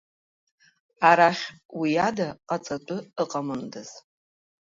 Арахь 1.09 1.45
уиада 1.79 2.27
ҟаҵатәы 2.47 2.97
ыҟамындаз! 3.21 3.89